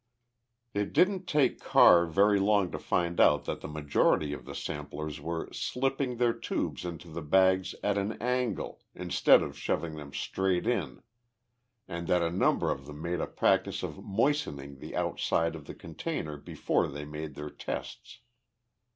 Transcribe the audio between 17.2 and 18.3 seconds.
their tests.